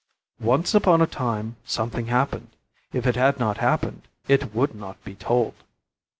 [0.39, 2.47] Once upon a time something happened.
[2.91, 5.53] If it had not happened, it would not be told.